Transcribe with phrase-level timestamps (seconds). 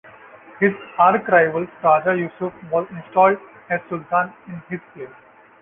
[0.59, 3.37] His arch-rival Raja Yusuf was installed
[3.69, 5.07] as Sultan in his place.